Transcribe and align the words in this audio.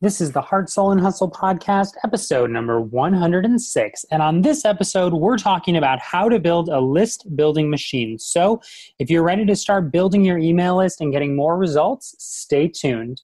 This 0.00 0.20
is 0.20 0.30
the 0.30 0.40
Heart, 0.40 0.70
Soul, 0.70 0.92
and 0.92 1.00
Hustle 1.00 1.28
podcast, 1.28 1.94
episode 2.04 2.50
number 2.50 2.80
106. 2.80 4.04
And 4.12 4.22
on 4.22 4.42
this 4.42 4.64
episode, 4.64 5.12
we're 5.12 5.36
talking 5.36 5.76
about 5.76 5.98
how 5.98 6.28
to 6.28 6.38
build 6.38 6.68
a 6.68 6.78
list 6.78 7.34
building 7.34 7.68
machine. 7.68 8.16
So 8.16 8.62
if 9.00 9.10
you're 9.10 9.24
ready 9.24 9.44
to 9.46 9.56
start 9.56 9.90
building 9.90 10.24
your 10.24 10.38
email 10.38 10.76
list 10.76 11.00
and 11.00 11.10
getting 11.10 11.34
more 11.34 11.58
results, 11.58 12.14
stay 12.20 12.68
tuned. 12.68 13.22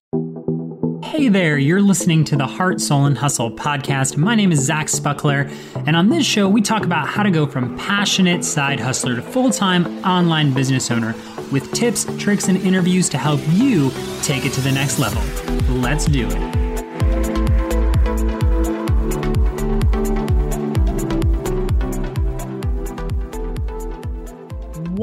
Hey 1.01 1.29
there, 1.29 1.57
you're 1.57 1.81
listening 1.81 2.25
to 2.25 2.35
the 2.35 2.45
Heart, 2.45 2.81
Soul, 2.81 3.05
and 3.05 3.17
Hustle 3.17 3.51
podcast. 3.51 4.17
My 4.17 4.35
name 4.35 4.51
is 4.51 4.59
Zach 4.59 4.87
Spuckler, 4.87 5.49
and 5.87 5.95
on 5.95 6.09
this 6.09 6.25
show, 6.25 6.49
we 6.49 6.61
talk 6.61 6.83
about 6.83 7.07
how 7.07 7.23
to 7.23 7.31
go 7.31 7.47
from 7.47 7.77
passionate 7.77 8.43
side 8.43 8.81
hustler 8.81 9.15
to 9.15 9.21
full 9.21 9.49
time 9.49 9.85
online 10.03 10.53
business 10.53 10.91
owner 10.91 11.15
with 11.53 11.71
tips, 11.71 12.05
tricks, 12.17 12.49
and 12.49 12.57
interviews 12.57 13.07
to 13.07 13.17
help 13.17 13.39
you 13.51 13.91
take 14.23 14.45
it 14.45 14.51
to 14.53 14.61
the 14.61 14.71
next 14.73 14.99
level. 14.99 15.21
Let's 15.73 16.05
do 16.07 16.27
it. 16.29 16.64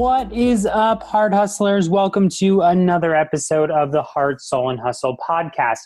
What 0.03 0.33
is 0.33 0.65
up, 0.65 1.01
Heart 1.01 1.33
Hustlers? 1.33 1.89
Welcome 1.89 2.27
to 2.39 2.59
another 2.59 3.15
episode 3.15 3.71
of 3.71 3.93
the 3.93 4.03
Heart, 4.03 4.41
Soul, 4.41 4.69
and 4.69 4.77
Hustle 4.77 5.15
podcast. 5.15 5.79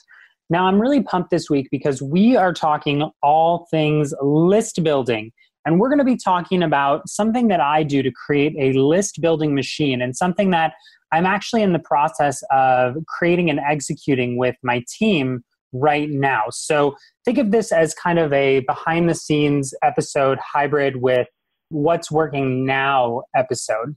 Now, 0.49 0.65
I'm 0.65 0.81
really 0.81 1.03
pumped 1.03 1.29
this 1.29 1.51
week 1.51 1.67
because 1.69 2.01
we 2.01 2.35
are 2.35 2.51
talking 2.51 3.11
all 3.21 3.67
things 3.69 4.15
list 4.19 4.83
building. 4.83 5.31
And 5.67 5.79
we're 5.79 5.89
going 5.89 5.99
to 5.99 6.03
be 6.03 6.17
talking 6.17 6.63
about 6.63 7.07
something 7.07 7.47
that 7.49 7.61
I 7.61 7.83
do 7.83 8.01
to 8.01 8.09
create 8.09 8.55
a 8.57 8.75
list 8.79 9.21
building 9.21 9.53
machine 9.53 10.01
and 10.01 10.17
something 10.17 10.49
that 10.49 10.73
I'm 11.11 11.27
actually 11.27 11.61
in 11.61 11.73
the 11.73 11.79
process 11.79 12.41
of 12.49 12.95
creating 13.07 13.51
and 13.51 13.59
executing 13.59 14.35
with 14.35 14.55
my 14.63 14.83
team 14.97 15.43
right 15.73 16.09
now. 16.09 16.45
So 16.49 16.95
think 17.23 17.37
of 17.37 17.51
this 17.51 17.71
as 17.71 17.93
kind 17.93 18.17
of 18.17 18.33
a 18.33 18.61
behind 18.61 19.11
the 19.11 19.15
scenes 19.15 19.75
episode 19.83 20.39
hybrid 20.39 21.03
with 21.03 21.27
what's 21.69 22.09
working 22.09 22.65
now 22.65 23.21
episode. 23.35 23.95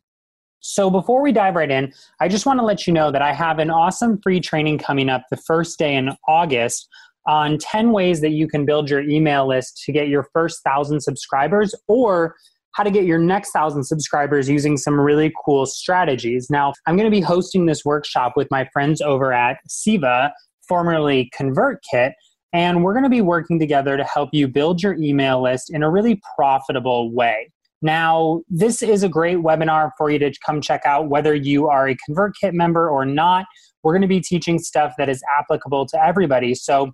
So 0.60 0.91
before 0.91 1.22
we 1.22 1.32
dive 1.32 1.56
right 1.56 1.71
in, 1.71 1.93
I 2.21 2.28
just 2.28 2.47
want 2.47 2.59
to 2.60 2.65
let 2.65 2.87
you 2.87 2.93
know 2.93 3.10
that 3.10 3.22
I 3.22 3.32
have 3.32 3.59
an 3.59 3.71
awesome 3.71 4.21
free 4.22 4.41
training 4.41 4.78
coming 4.78 5.09
up 5.09 5.25
the 5.31 5.37
first 5.37 5.78
day 5.78 5.94
in 5.97 6.10
August 6.28 6.88
on 7.26 7.59
10 7.59 7.93
ways 7.93 8.21
that 8.21 8.31
you 8.31 8.47
can 8.48 8.65
build 8.65 8.88
your 8.88 9.00
email 9.00 9.48
list 9.48 9.82
to 9.84 9.93
get 9.93 10.09
your 10.09 10.28
first 10.32 10.62
thousand 10.62 11.00
subscribers 11.00 11.75
or 11.88 12.34
how 12.72 12.82
to 12.82 12.91
get 12.91 13.04
your 13.04 13.19
next 13.19 13.50
thousand 13.50 13.84
subscribers 13.84 14.48
using 14.48 14.76
some 14.76 14.98
really 14.98 15.32
cool 15.44 15.66
strategies. 15.66 16.48
Now, 16.50 16.72
I'm 16.87 16.97
going 16.97 17.10
to 17.10 17.15
be 17.15 17.21
hosting 17.21 17.66
this 17.66 17.84
workshop 17.84 18.34
with 18.37 18.48
my 18.50 18.69
friends 18.72 19.00
over 19.00 19.32
at 19.32 19.59
Seva, 19.69 20.31
formerly 20.69 21.31
ConvertKit, 21.37 22.12
and 22.53 22.84
we're 22.84 22.92
going 22.92 23.04
to 23.04 23.10
be 23.10 23.22
working 23.22 23.59
together 23.59 23.97
to 23.97 24.04
help 24.04 24.31
you 24.32 24.47
build 24.48 24.82
your 24.82 24.94
email 24.94 25.42
list 25.42 25.72
in 25.72 25.82
a 25.82 25.91
really 25.91 26.21
profitable 26.37 27.12
way. 27.12 27.50
Now, 27.83 28.43
this 28.49 28.83
is 28.83 29.03
a 29.03 29.09
great 29.09 29.39
webinar 29.39 29.91
for 29.97 30.11
you 30.11 30.19
to 30.19 30.33
come 30.45 30.61
check 30.61 30.83
out 30.85 31.09
whether 31.09 31.35
you 31.35 31.69
are 31.69 31.89
a 31.89 31.97
ConvertKit 31.97 32.53
member 32.53 32.91
or 32.91 33.07
not. 33.07 33.47
We're 33.83 33.93
going 33.93 34.03
to 34.03 34.09
be 34.09 34.21
teaching 34.21 34.59
stuff 34.59 34.95
that 34.99 35.09
is 35.09 35.23
applicable 35.39 35.87
to 35.87 36.05
everybody. 36.05 36.55
So, 36.55 36.93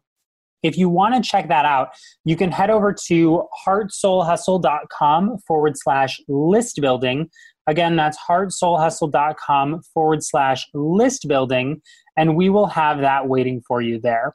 if 0.62 0.76
you 0.76 0.88
want 0.88 1.14
to 1.14 1.28
check 1.28 1.48
that 1.48 1.64
out, 1.64 1.90
you 2.24 2.34
can 2.34 2.50
head 2.50 2.70
over 2.70 2.94
to 3.06 3.46
heartsoulhustle.com 3.66 5.38
forward 5.46 5.74
slash 5.76 6.20
list 6.28 6.80
building. 6.80 7.28
Again, 7.66 7.96
that's 7.96 8.18
heartsoulhustle.com 8.28 9.82
forward 9.92 10.24
slash 10.24 10.66
list 10.74 11.28
building, 11.28 11.82
and 12.16 12.36
we 12.36 12.48
will 12.48 12.66
have 12.66 13.00
that 13.00 13.28
waiting 13.28 13.60
for 13.66 13.82
you 13.82 14.00
there. 14.00 14.34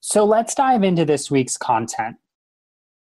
So 0.00 0.24
let's 0.24 0.54
dive 0.54 0.82
into 0.82 1.04
this 1.04 1.30
week's 1.30 1.56
content. 1.56 2.16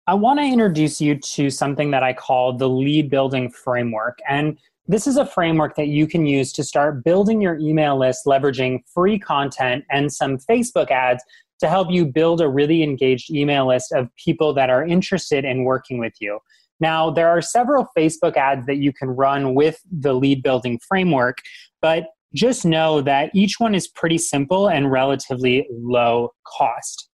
I 0.08 0.14
want 0.14 0.38
to 0.38 0.44
introduce 0.44 1.00
you 1.00 1.16
to 1.16 1.50
something 1.50 1.90
that 1.90 2.04
I 2.04 2.12
call 2.12 2.56
the 2.56 2.68
lead 2.68 3.10
building 3.10 3.50
framework. 3.50 4.20
And 4.28 4.56
this 4.86 5.08
is 5.08 5.16
a 5.16 5.26
framework 5.26 5.74
that 5.74 5.88
you 5.88 6.06
can 6.06 6.26
use 6.26 6.52
to 6.52 6.62
start 6.62 7.02
building 7.02 7.40
your 7.40 7.58
email 7.58 7.98
list, 7.98 8.24
leveraging 8.24 8.82
free 8.86 9.18
content 9.18 9.84
and 9.90 10.12
some 10.12 10.38
Facebook 10.38 10.92
ads 10.92 11.24
to 11.58 11.68
help 11.68 11.90
you 11.90 12.06
build 12.06 12.40
a 12.40 12.48
really 12.48 12.84
engaged 12.84 13.30
email 13.30 13.66
list 13.66 13.90
of 13.90 14.08
people 14.14 14.54
that 14.54 14.70
are 14.70 14.86
interested 14.86 15.44
in 15.44 15.64
working 15.64 15.98
with 15.98 16.12
you. 16.20 16.38
Now, 16.78 17.10
there 17.10 17.28
are 17.28 17.42
several 17.42 17.88
Facebook 17.98 18.36
ads 18.36 18.64
that 18.66 18.76
you 18.76 18.92
can 18.92 19.08
run 19.08 19.56
with 19.56 19.80
the 19.90 20.12
lead 20.12 20.40
building 20.40 20.78
framework, 20.86 21.38
but 21.82 22.10
just 22.32 22.64
know 22.64 23.00
that 23.00 23.30
each 23.34 23.58
one 23.58 23.74
is 23.74 23.88
pretty 23.88 24.18
simple 24.18 24.68
and 24.68 24.92
relatively 24.92 25.66
low 25.72 26.32
cost. 26.46 27.08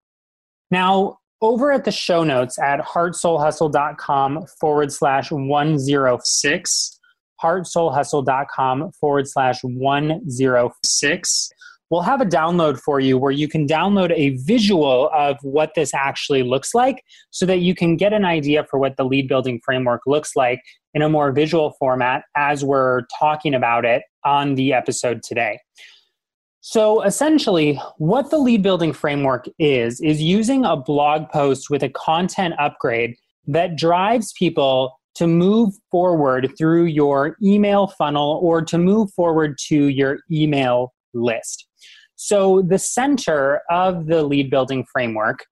Now, 0.73 1.20
over 1.43 1.73
at 1.73 1.85
the 1.85 1.93
show 1.93 2.25
notes 2.25 2.59
at 2.59 2.81
heartsoulhustle.com 2.81 4.47
forward 4.61 4.93
slash 4.93 5.31
106, 5.31 7.01
heartsoulhustle.com 7.43 8.93
forward 8.93 9.29
slash 9.29 9.63
106, 9.63 11.51
we'll 11.91 12.03
have 12.03 12.21
a 12.21 12.27
download 12.27 12.79
for 12.79 13.01
you 13.01 13.19
where 13.19 13.33
you 13.33 13.49
can 13.49 13.67
download 13.67 14.13
a 14.15 14.37
visual 14.45 15.11
of 15.15 15.37
what 15.43 15.73
this 15.75 15.93
actually 15.95 16.43
looks 16.43 16.75
like 16.75 17.03
so 17.31 17.45
that 17.47 17.59
you 17.61 17.75
can 17.75 17.97
get 17.97 18.13
an 18.13 18.25
idea 18.25 18.65
for 18.71 18.79
what 18.79 18.97
the 18.97 19.05
lead 19.05 19.29
building 19.29 19.61
framework 19.65 20.03
looks 20.07 20.37
like 20.37 20.61
in 20.95 21.03
a 21.03 21.09
more 21.09 21.33
visual 21.33 21.75
format 21.79 22.23
as 22.37 22.65
we're 22.65 23.03
talking 23.19 23.55
about 23.55 23.85
it 23.85 24.03
on 24.25 24.55
the 24.55 24.73
episode 24.73 25.23
today. 25.23 25.59
So 26.62 27.03
essentially, 27.03 27.81
what 27.97 28.31
the 28.31 28.39
lead 28.39 28.62
building 28.62 28.93
framework 28.93 29.47
is, 29.59 30.01
is 30.01 30.21
using 30.21 30.65
a 30.65 30.77
blog 30.77 31.31
post 31.31 31.71
with 31.71 31.83
a 31.83 31.89
content 31.89 32.55
upgrade 32.59 33.17
that 33.47 33.77
drives 33.77 34.33
people 34.35 35.01
to 35.15 35.27
move 35.27 35.75
forward 35.91 36.53
through 36.59 36.85
your 36.85 37.37
email 37.43 37.87
funnel 37.87 38.39
or 38.43 38.62
to 38.62 38.79
move 38.79 39.11
forward 39.15 39.57
to 39.69 39.87
your 39.87 40.19
email 40.31 40.93
list. 41.15 41.67
So, 42.17 42.61
the 42.61 42.79
center 42.79 43.62
of 43.71 44.07
the 44.07 44.23
lead 44.23 44.51
building 44.51 44.85
framework 44.93 45.47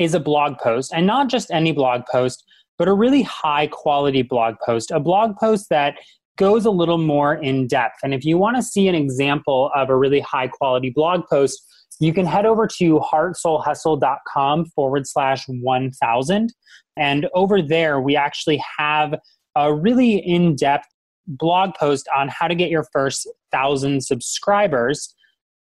is 0.00 0.14
a 0.14 0.20
blog 0.20 0.58
post, 0.58 0.92
and 0.92 1.06
not 1.06 1.28
just 1.28 1.50
any 1.52 1.70
blog 1.70 2.02
post, 2.10 2.44
but 2.78 2.88
a 2.88 2.92
really 2.92 3.22
high 3.22 3.68
quality 3.68 4.22
blog 4.22 4.56
post, 4.64 4.90
a 4.90 5.00
blog 5.00 5.36
post 5.36 5.68
that 5.70 5.94
goes 6.38 6.64
a 6.64 6.70
little 6.70 6.98
more 6.98 7.34
in 7.34 7.66
depth. 7.66 7.96
And 8.02 8.14
if 8.14 8.24
you 8.24 8.38
want 8.38 8.56
to 8.56 8.62
see 8.62 8.88
an 8.88 8.94
example 8.94 9.70
of 9.74 9.90
a 9.90 9.96
really 9.96 10.20
high 10.20 10.48
quality 10.48 10.90
blog 10.90 11.26
post, 11.28 11.62
you 12.00 12.12
can 12.12 12.24
head 12.24 12.46
over 12.46 12.66
to 12.78 13.00
heartsoulhustle.com 13.00 14.66
forward 14.66 15.06
slash 15.06 15.44
1000. 15.48 16.54
And 16.96 17.28
over 17.34 17.60
there, 17.60 18.00
we 18.00 18.16
actually 18.16 18.62
have 18.78 19.14
a 19.56 19.74
really 19.74 20.16
in 20.16 20.54
depth 20.54 20.86
blog 21.26 21.74
post 21.74 22.08
on 22.16 22.28
how 22.28 22.48
to 22.48 22.54
get 22.54 22.70
your 22.70 22.84
first 22.92 23.28
thousand 23.52 24.04
subscribers 24.04 25.14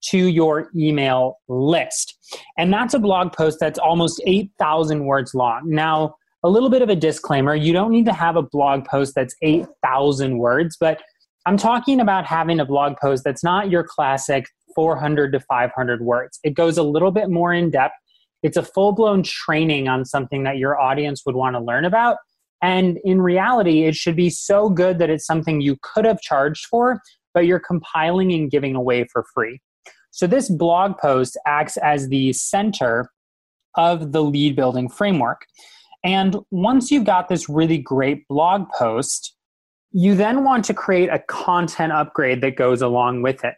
to 0.04 0.18
your 0.18 0.70
email 0.76 1.38
list. 1.48 2.18
And 2.58 2.74
that's 2.74 2.94
a 2.94 3.00
blog 3.00 3.34
post 3.34 3.60
that's 3.60 3.78
almost 3.78 4.22
8,000 4.26 5.06
words 5.06 5.36
long. 5.36 5.62
Now, 5.66 6.16
a 6.44 6.50
little 6.50 6.70
bit 6.70 6.82
of 6.82 6.90
a 6.90 6.96
disclaimer 6.96 7.56
you 7.56 7.74
don't 7.74 7.92
need 7.92 8.06
to 8.06 8.14
have 8.14 8.36
a 8.36 8.42
blog 8.42 8.86
post 8.86 9.14
that's 9.16 9.36
8,000 9.42 10.38
words, 10.38 10.78
but 10.80 11.02
I'm 11.46 11.58
talking 11.58 12.00
about 12.00 12.26
having 12.26 12.60
a 12.60 12.66
blog 12.66 12.98
post 13.02 13.24
that's 13.24 13.44
not 13.44 13.70
your 13.70 13.84
classic 13.84 14.46
400 14.76 15.32
to 15.34 15.40
500 15.40 16.02
words. 16.02 16.40
It 16.44 16.54
goes 16.54 16.78
a 16.78 16.84
little 16.84 17.12
bit 17.12 17.30
more 17.30 17.54
in 17.54 17.72
depth. 17.72 17.96
It's 18.44 18.58
a 18.58 18.64
full 18.64 18.92
blown 18.92 19.24
training 19.24 19.88
on 19.88 20.06
something 20.06 20.44
that 20.44 20.58
your 20.58 20.80
audience 20.80 21.24
would 21.26 21.36
want 21.36 21.56
to 21.56 21.60
learn 21.60 21.86
about. 21.86 22.18
And 22.62 23.00
in 23.04 23.22
reality, 23.22 23.86
it 23.86 23.96
should 23.96 24.16
be 24.16 24.30
so 24.30 24.70
good 24.70 25.00
that 25.00 25.10
it's 25.10 25.26
something 25.26 25.62
you 25.62 25.78
could 25.82 26.06
have 26.06 26.22
charged 26.22 26.68
for, 26.68 27.02
but 27.34 27.46
you're 27.46 27.60
compiling 27.60 28.32
and 28.34 28.52
giving 28.52 28.76
away 28.76 29.06
for 29.12 29.26
free. 29.34 29.60
So, 30.12 30.28
this 30.28 30.50
blog 30.50 30.98
post 30.98 31.38
acts 31.48 31.78
as 31.78 32.10
the 32.10 32.34
center 32.34 33.10
of 33.76 34.12
the 34.12 34.24
lead 34.24 34.56
building 34.56 34.90
framework. 34.90 35.46
And 36.04 36.38
once 36.50 36.92
you've 36.92 37.06
got 37.06 37.30
this 37.30 37.48
really 37.48 37.78
great 37.78 38.28
blog 38.28 38.68
post, 38.78 39.36
you 39.92 40.16
then 40.16 40.44
want 40.44 40.66
to 40.66 40.74
create 40.74 41.10
a 41.10 41.20
content 41.20 41.92
upgrade 41.92 42.42
that 42.42 42.56
goes 42.56 42.82
along 42.82 43.22
with 43.22 43.44
it. 43.44 43.56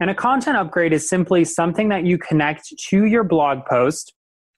And 0.00 0.10
a 0.10 0.14
content 0.14 0.56
upgrade 0.56 0.92
is 0.92 1.08
simply 1.08 1.44
something 1.44 1.88
that 1.88 2.04
you 2.04 2.18
connect 2.18 2.72
to 2.88 3.04
your 3.04 3.24
blog 3.24 3.64
post 3.66 4.14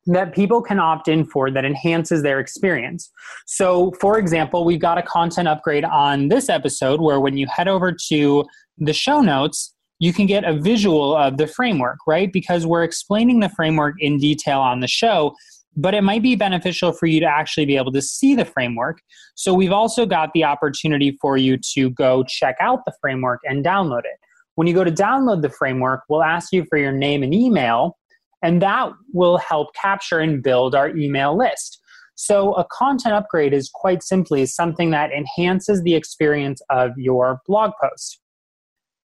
that 0.06 0.34
people 0.34 0.62
can 0.62 0.78
opt 0.78 1.08
in 1.08 1.24
for 1.24 1.50
that 1.50 1.64
enhances 1.64 2.22
their 2.22 2.40
experience. 2.40 3.10
So, 3.46 3.92
for 4.00 4.18
example, 4.18 4.64
we've 4.64 4.80
got 4.80 4.98
a 4.98 5.02
content 5.02 5.48
upgrade 5.48 5.84
on 5.84 6.28
this 6.28 6.48
episode 6.48 7.00
where 7.00 7.20
when 7.20 7.36
you 7.36 7.46
head 7.46 7.68
over 7.68 7.94
to 8.08 8.44
the 8.78 8.92
show 8.92 9.20
notes, 9.20 9.74
you 9.98 10.12
can 10.14 10.26
get 10.26 10.44
a 10.44 10.54
visual 10.54 11.14
of 11.14 11.36
the 11.36 11.46
framework, 11.46 11.98
right? 12.06 12.32
Because 12.32 12.66
we're 12.66 12.84
explaining 12.84 13.40
the 13.40 13.50
framework 13.50 13.94
in 13.98 14.16
detail 14.16 14.60
on 14.60 14.80
the 14.80 14.88
show, 14.88 15.34
but 15.76 15.94
it 15.94 16.02
might 16.02 16.22
be 16.22 16.34
beneficial 16.34 16.92
for 16.92 17.06
you 17.06 17.20
to 17.20 17.26
actually 17.26 17.66
be 17.66 17.76
able 17.76 17.92
to 17.92 18.02
see 18.02 18.34
the 18.34 18.44
framework. 18.44 19.00
So, 19.34 19.54
we've 19.54 19.72
also 19.72 20.06
got 20.06 20.30
the 20.34 20.44
opportunity 20.44 21.16
for 21.20 21.36
you 21.36 21.58
to 21.74 21.90
go 21.90 22.24
check 22.24 22.56
out 22.60 22.80
the 22.86 22.92
framework 23.00 23.40
and 23.44 23.64
download 23.64 24.00
it. 24.00 24.18
When 24.56 24.66
you 24.66 24.74
go 24.74 24.84
to 24.84 24.92
download 24.92 25.42
the 25.42 25.50
framework, 25.50 26.02
we'll 26.08 26.22
ask 26.22 26.52
you 26.52 26.64
for 26.68 26.78
your 26.78 26.92
name 26.92 27.22
and 27.22 27.34
email, 27.34 27.96
and 28.42 28.60
that 28.62 28.92
will 29.12 29.38
help 29.38 29.74
capture 29.74 30.18
and 30.18 30.42
build 30.42 30.74
our 30.74 30.94
email 30.96 31.36
list. 31.36 31.80
So, 32.16 32.52
a 32.54 32.66
content 32.70 33.14
upgrade 33.14 33.54
is 33.54 33.70
quite 33.72 34.02
simply 34.02 34.44
something 34.44 34.90
that 34.90 35.10
enhances 35.12 35.82
the 35.82 35.94
experience 35.94 36.60
of 36.68 36.90
your 36.98 37.40
blog 37.46 37.72
post. 37.80 38.20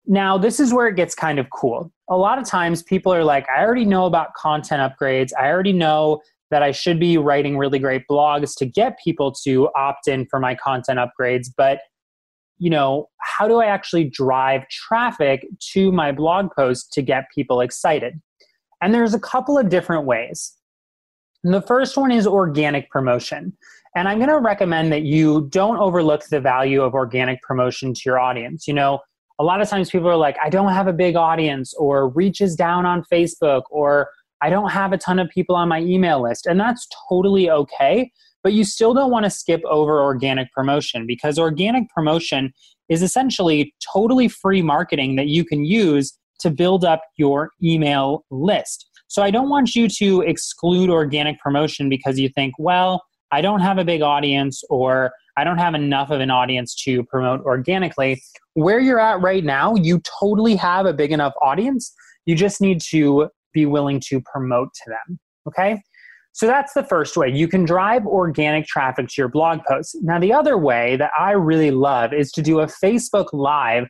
Now, 0.05 0.37
this 0.37 0.59
is 0.59 0.73
where 0.73 0.87
it 0.87 0.95
gets 0.95 1.13
kind 1.13 1.37
of 1.37 1.47
cool. 1.49 1.91
A 2.09 2.17
lot 2.17 2.39
of 2.39 2.45
times 2.45 2.81
people 2.81 3.13
are 3.13 3.23
like, 3.23 3.47
I 3.49 3.63
already 3.63 3.85
know 3.85 4.05
about 4.05 4.33
content 4.35 4.81
upgrades. 4.81 5.31
I 5.39 5.47
already 5.47 5.73
know 5.73 6.21
that 6.51 6.61
I 6.61 6.71
should 6.71 6.99
be 6.99 7.17
writing 7.17 7.57
really 7.57 7.79
great 7.79 8.03
blogs 8.09 8.55
to 8.57 8.65
get 8.65 8.99
people 9.03 9.31
to 9.43 9.69
opt 9.75 10.07
in 10.07 10.27
for 10.27 10.39
my 10.39 10.53
content 10.53 10.99
upgrades, 10.99 11.47
but 11.55 11.79
you 12.59 12.69
know, 12.69 13.09
how 13.19 13.47
do 13.47 13.59
I 13.59 13.65
actually 13.65 14.03
drive 14.03 14.67
traffic 14.69 15.47
to 15.73 15.91
my 15.91 16.11
blog 16.11 16.49
post 16.55 16.93
to 16.93 17.01
get 17.01 17.25
people 17.33 17.59
excited? 17.59 18.21
And 18.83 18.93
there's 18.93 19.15
a 19.15 19.19
couple 19.19 19.57
of 19.57 19.69
different 19.69 20.05
ways. 20.05 20.55
And 21.43 21.55
the 21.55 21.61
first 21.63 21.97
one 21.97 22.11
is 22.11 22.27
organic 22.27 22.87
promotion. 22.91 23.57
And 23.95 24.07
I'm 24.07 24.19
going 24.19 24.29
to 24.29 24.37
recommend 24.37 24.91
that 24.91 25.01
you 25.01 25.47
don't 25.49 25.77
overlook 25.77 26.25
the 26.25 26.39
value 26.39 26.83
of 26.83 26.93
organic 26.93 27.41
promotion 27.41 27.95
to 27.95 28.01
your 28.05 28.19
audience. 28.19 28.67
You 28.67 28.75
know, 28.75 28.99
a 29.39 29.43
lot 29.43 29.59
of 29.59 29.67
times 29.67 29.89
people 29.89 30.07
are 30.07 30.15
like, 30.15 30.37
I 30.43 30.49
don't 30.49 30.71
have 30.71 30.87
a 30.87 30.93
big 30.93 31.15
audience, 31.15 31.73
or 31.73 32.09
reaches 32.09 32.55
down 32.55 32.85
on 32.85 33.03
Facebook, 33.11 33.63
or 33.71 34.09
I 34.41 34.49
don't 34.49 34.71
have 34.71 34.93
a 34.93 34.97
ton 34.97 35.19
of 35.19 35.29
people 35.29 35.55
on 35.55 35.69
my 35.69 35.81
email 35.81 36.21
list. 36.21 36.45
And 36.45 36.59
that's 36.59 36.87
totally 37.09 37.49
okay 37.49 38.11
but 38.43 38.53
you 38.53 38.63
still 38.63 38.93
don't 38.93 39.11
want 39.11 39.25
to 39.25 39.29
skip 39.29 39.61
over 39.65 40.01
organic 40.01 40.51
promotion 40.51 41.05
because 41.05 41.37
organic 41.37 41.89
promotion 41.89 42.53
is 42.89 43.01
essentially 43.01 43.73
totally 43.93 44.27
free 44.27 44.61
marketing 44.61 45.15
that 45.15 45.27
you 45.27 45.45
can 45.45 45.63
use 45.63 46.17
to 46.39 46.49
build 46.49 46.83
up 46.83 47.01
your 47.17 47.51
email 47.63 48.25
list. 48.31 48.87
So 49.07 49.21
I 49.21 49.29
don't 49.29 49.49
want 49.49 49.75
you 49.75 49.87
to 49.87 50.21
exclude 50.21 50.89
organic 50.89 51.39
promotion 51.39 51.89
because 51.89 52.17
you 52.17 52.29
think, 52.29 52.53
well, 52.57 53.03
I 53.31 53.41
don't 53.41 53.59
have 53.59 53.77
a 53.77 53.85
big 53.85 54.01
audience 54.01 54.63
or 54.69 55.11
I 55.37 55.43
don't 55.43 55.57
have 55.57 55.75
enough 55.75 56.09
of 56.09 56.19
an 56.19 56.31
audience 56.31 56.75
to 56.83 57.03
promote 57.05 57.41
organically. 57.41 58.21
Where 58.55 58.79
you're 58.79 58.99
at 58.99 59.21
right 59.21 59.43
now, 59.43 59.75
you 59.75 60.01
totally 60.19 60.55
have 60.55 60.85
a 60.85 60.93
big 60.93 61.11
enough 61.11 61.33
audience. 61.41 61.93
You 62.25 62.35
just 62.35 62.59
need 62.59 62.81
to 62.89 63.29
be 63.53 63.65
willing 63.65 64.01
to 64.07 64.21
promote 64.21 64.73
to 64.73 64.83
them. 64.89 65.19
Okay? 65.47 65.81
So 66.33 66.47
that's 66.47 66.73
the 66.73 66.83
first 66.83 67.17
way. 67.17 67.29
You 67.29 67.47
can 67.47 67.65
drive 67.65 68.05
organic 68.05 68.65
traffic 68.65 69.09
to 69.09 69.13
your 69.17 69.27
blog 69.27 69.59
posts. 69.67 69.95
Now, 70.01 70.17
the 70.19 70.33
other 70.33 70.57
way 70.57 70.95
that 70.95 71.11
I 71.19 71.31
really 71.31 71.71
love 71.71 72.13
is 72.13 72.31
to 72.33 72.41
do 72.41 72.61
a 72.61 72.67
Facebook 72.67 73.27
Live 73.33 73.87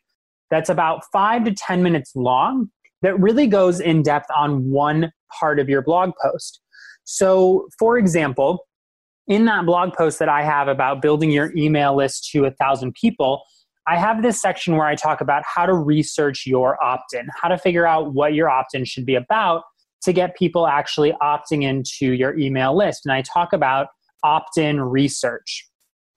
that's 0.50 0.70
about 0.70 1.04
five 1.14 1.44
to 1.46 1.54
10 1.54 1.84
minutes 1.84 2.16
long 2.16 2.70
that 3.04 3.20
really 3.20 3.48
goes 3.48 3.80
in 3.80 4.02
depth 4.02 4.28
on 4.36 4.70
one 4.70 5.12
part 5.40 5.60
of 5.60 5.70
your 5.70 5.82
blog 5.82 6.12
post. 6.22 6.62
So, 7.04 7.68
for 7.78 7.98
example, 7.98 8.66
in 9.28 9.46
that 9.46 9.66
blog 9.66 9.94
post 9.94 10.20
that 10.20 10.30
I 10.30 10.44
have 10.44 10.68
about 10.68 11.02
building 11.02 11.32
your 11.32 11.56
email 11.56 11.96
list 11.96 12.30
to 12.32 12.46
a 12.46 12.52
thousand 12.52 12.94
people, 13.00 13.44
I 13.88 13.98
have 13.98 14.22
this 14.22 14.40
section 14.42 14.76
where 14.76 14.86
I 14.86 14.96
talk 14.96 15.22
about 15.22 15.44
how 15.46 15.66
to 15.66 15.74
research 15.74 16.46
your 16.46 16.82
opt 16.84 17.14
in, 17.14 17.28
how 17.42 17.48
to 17.48 17.58
figure 17.58 17.88
out 17.88 18.14
what 18.14 18.34
your 18.34 18.50
opt 18.50 18.76
in 18.76 18.86
should 18.86 19.06
be 19.06 19.16
about 19.16 19.64
to 20.04 20.14
get 20.14 20.36
people 20.36 20.68
actually 20.68 21.14
opting 21.22 21.64
into 21.64 22.14
your 22.14 22.38
email 22.38 22.76
list. 22.76 23.06
And 23.06 23.14
I 23.14 23.22
talk 23.22 23.54
about 23.54 23.88
opt 24.24 24.58
in 24.58 24.82
research. 24.82 25.68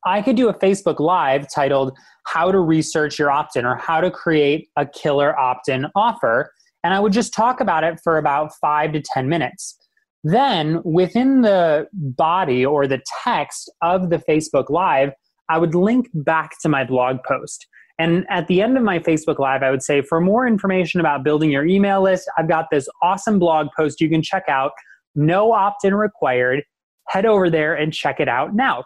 I 0.06 0.20
could 0.20 0.36
do 0.36 0.48
a 0.48 0.54
Facebook 0.54 1.00
Live 1.00 1.46
titled 1.52 1.96
How 2.26 2.52
to 2.52 2.60
Research 2.60 3.18
Your 3.18 3.30
Opt 3.30 3.56
in 3.56 3.64
or 3.64 3.76
How 3.76 4.00
to 4.00 4.10
Create 4.10 4.68
a 4.76 4.86
Killer 4.86 5.38
Opt 5.38 5.68
in 5.68 5.86
Offer. 5.96 6.52
And 6.82 6.92
I 6.92 7.00
would 7.00 7.12
just 7.12 7.32
talk 7.32 7.60
about 7.60 7.84
it 7.84 7.98
for 8.04 8.18
about 8.18 8.52
five 8.60 8.92
to 8.92 9.00
10 9.00 9.28
minutes. 9.28 9.78
Then, 10.22 10.80
within 10.84 11.42
the 11.42 11.86
body 11.92 12.64
or 12.64 12.86
the 12.86 13.02
text 13.22 13.70
of 13.82 14.10
the 14.10 14.18
Facebook 14.18 14.70
Live, 14.70 15.12
I 15.48 15.58
would 15.58 15.74
link 15.74 16.08
back 16.14 16.52
to 16.62 16.68
my 16.68 16.84
blog 16.84 17.18
post. 17.26 17.66
And 17.98 18.26
at 18.28 18.48
the 18.48 18.60
end 18.60 18.76
of 18.76 18.82
my 18.82 18.98
Facebook 18.98 19.38
Live, 19.38 19.62
I 19.62 19.70
would 19.70 19.82
say, 19.82 20.02
for 20.02 20.20
more 20.20 20.46
information 20.46 21.00
about 21.00 21.22
building 21.22 21.50
your 21.50 21.64
email 21.64 22.02
list, 22.02 22.28
I've 22.36 22.48
got 22.48 22.66
this 22.70 22.88
awesome 23.02 23.38
blog 23.38 23.68
post 23.76 24.00
you 24.00 24.08
can 24.08 24.22
check 24.22 24.44
out. 24.48 24.72
No 25.14 25.52
opt 25.52 25.84
in 25.84 25.94
required. 25.94 26.64
Head 27.08 27.26
over 27.26 27.48
there 27.50 27.74
and 27.74 27.92
check 27.92 28.18
it 28.18 28.28
out 28.28 28.54
now. 28.54 28.84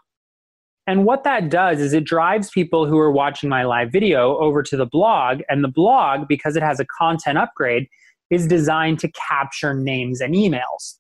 And 0.87 1.05
what 1.05 1.25
that 1.25 1.51
does 1.51 1.81
is 1.81 1.93
it 1.93 2.05
drives 2.05 2.51
people 2.51 2.87
who 2.87 2.99
are 2.99 3.13
watching 3.13 3.49
my 3.49 3.65
live 3.65 3.93
video 3.93 4.37
over 4.39 4.63
to 4.63 4.77
the 4.77 4.87
blog. 4.87 5.41
And 5.49 5.63
the 5.63 5.69
blog, 5.69 6.29
because 6.29 6.57
it 6.57 6.63
has 6.63 6.81
a 6.81 6.87
content 6.87 7.39
upgrade, 7.39 7.87
is 8.31 8.47
designed 8.47 8.99
to 9.01 9.11
capture 9.13 9.75
names 9.75 10.21
and 10.21 10.35
emails. 10.35 10.97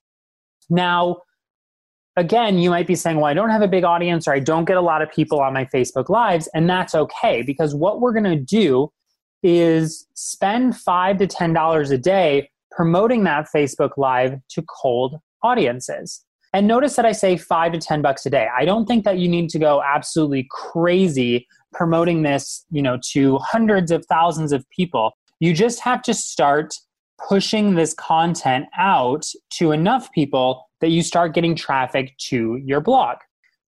Now, 0.71 1.19
again, 2.19 2.59
you 2.59 2.71
might 2.71 2.87
be 2.87 2.95
saying, 2.95 3.17
well, 3.17 3.27
I 3.27 3.35
don't 3.35 3.51
have 3.51 3.63
a 3.63 3.69
big 3.69 3.85
audience 3.85 4.27
or 4.29 4.33
I 4.33 4.41
don't 4.41 4.65
get 4.65 4.77
a 4.77 4.83
lot 4.83 5.03
of 5.03 5.11
people 5.11 5.41
on 5.41 5.53
my 5.53 5.65
Facebook 5.65 6.09
Lives. 6.09 6.49
And 6.55 6.69
that's 6.69 6.95
okay 6.95 7.43
because 7.43 7.75
what 7.75 8.01
we're 8.01 8.13
going 8.13 8.25
to 8.25 8.37
do 8.37 8.93
is 9.43 10.07
spend 10.15 10.77
five 10.77 11.19
to 11.19 11.27
$10 11.27 11.91
a 11.91 11.99
day 11.99 12.51
promoting 12.71 13.25
that 13.25 13.49
Facebook 13.55 13.91
Live 13.97 14.39
to 14.51 14.63
cold 14.63 15.17
audiences. 15.43 16.25
And 16.53 16.67
notice 16.67 16.97
that 16.97 17.05
I 17.05 17.13
say 17.13 17.37
five 17.37 17.73
to 17.73 17.79
10 17.79 18.03
bucks 18.03 18.25
a 18.27 18.31
day. 18.31 18.49
I 18.57 18.65
don't 18.65 18.87
think 18.87 19.05
that 19.05 19.19
you 19.19 19.29
need 19.29 19.51
to 19.51 19.59
go 19.59 19.83
absolutely 19.83 20.47
crazy 20.51 21.47
promoting 21.73 22.23
this, 22.23 22.65
you 22.71 22.83
know, 22.83 22.99
to 23.13 23.39
hundreds 23.39 23.91
of 23.91 24.05
thousands 24.07 24.53
of 24.53 24.69
people. 24.71 25.13
You 25.41 25.53
just 25.53 25.81
have 25.81 26.03
to 26.03 26.15
start 26.15 26.75
pushing 27.29 27.75
this 27.75 27.95
content 27.95 28.67
out 28.77 29.27
to 29.51 29.73
enough 29.73 30.11
people 30.13 30.68
that 30.81 30.91
you 30.91 31.03
start 31.03 31.35
getting 31.35 31.55
traffic 31.55 32.17
to 32.19 32.61
your 32.65 32.81
blog. 32.81 33.17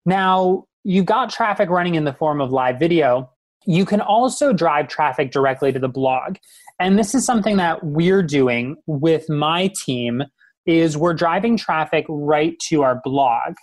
Now, 0.05 0.65
you've 0.85 1.07
got 1.07 1.31
traffic 1.31 1.69
running 1.69 1.95
in 1.95 2.05
the 2.05 2.13
form 2.13 2.41
of 2.41 2.51
live 2.51 2.79
video, 2.79 3.31
you 3.67 3.85
can 3.85 4.01
also 4.01 4.53
drive 4.55 4.89
traffic 4.89 5.31
directly 5.31 5.73
to 5.73 5.79
the 5.79 5.89
blog. 5.89 6.37
And 6.81 6.99
this 6.99 7.15
is 7.15 7.27
something 7.27 7.59
that 7.59 7.85
we're 7.85 8.23
doing 8.23 8.77
with 8.87 9.29
my 9.29 9.71
team 9.85 10.23
is 10.65 10.97
we're 10.97 11.15
driving 11.15 11.57
traffic 11.57 12.07
right 12.09 12.59
to 12.69 12.83
our 12.83 13.01
blog. 13.05 13.55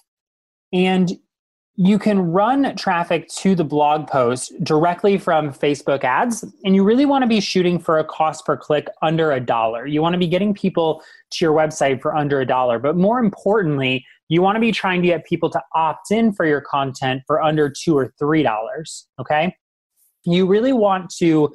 And 0.71 1.13
you 1.77 1.99
can 1.99 2.19
run 2.19 2.75
traffic 2.77 3.27
to 3.27 3.53
the 3.53 3.63
blog 3.63 4.07
post 4.07 4.53
directly 4.63 5.17
from 5.17 5.51
Facebook 5.51 6.03
ads, 6.05 6.45
and 6.63 6.73
you 6.73 6.83
really 6.83 7.05
want 7.05 7.23
to 7.23 7.27
be 7.27 7.41
shooting 7.41 7.79
for 7.79 7.99
a 7.99 8.03
cost 8.03 8.45
per 8.45 8.55
click 8.55 8.87
under 9.01 9.33
a 9.33 9.41
dollar. 9.41 9.85
You 9.85 10.01
want 10.01 10.13
to 10.13 10.19
be 10.19 10.27
getting 10.27 10.53
people 10.53 11.03
to 11.31 11.43
your 11.43 11.53
website 11.53 12.01
for 12.01 12.15
under 12.15 12.39
a 12.39 12.45
dollar, 12.45 12.79
but 12.79 12.95
more 12.95 13.19
importantly, 13.19 14.05
you 14.29 14.41
want 14.41 14.55
to 14.55 14.61
be 14.61 14.71
trying 14.71 15.01
to 15.01 15.07
get 15.07 15.25
people 15.25 15.49
to 15.49 15.61
opt 15.73 16.11
in 16.11 16.31
for 16.31 16.45
your 16.45 16.61
content 16.61 17.23
for 17.27 17.41
under 17.41 17.69
two 17.69 17.97
or 17.97 18.13
three 18.17 18.41
dollars. 18.41 19.07
Okay. 19.19 19.55
You 20.23 20.47
really 20.47 20.73
want 20.73 21.09
to 21.17 21.53